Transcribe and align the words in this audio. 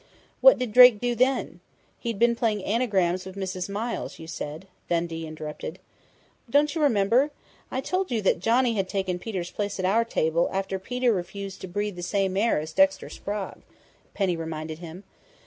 "What 0.39 0.57
did 0.57 0.73
Drake 0.73 0.99
do 0.99 1.13
then? 1.13 1.59
He'd 1.99 2.17
been 2.17 2.35
playing 2.35 2.65
anagrams 2.65 3.23
with 3.23 3.35
Mrs. 3.35 3.69
Miles, 3.69 4.17
you 4.17 4.25
said," 4.25 4.67
Dundee 4.89 5.27
interrupted. 5.27 5.77
"Don't 6.49 6.73
you 6.73 6.81
remember? 6.81 7.29
I 7.69 7.81
told 7.81 8.09
you 8.09 8.19
Johnny 8.23 8.73
had 8.73 8.89
taken 8.89 9.19
Peter's 9.19 9.51
place 9.51 9.77
at 9.77 9.85
our 9.85 10.03
table 10.03 10.49
after 10.51 10.79
Peter 10.79 11.13
refused 11.13 11.61
to 11.61 11.67
breathe 11.67 11.97
the 11.97 12.01
same 12.01 12.35
air 12.35 12.57
as 12.57 12.73
Dexter 12.73 13.09
Sprague," 13.09 13.61
Penny 14.15 14.35
reminded 14.35 14.79
him. 14.79 15.03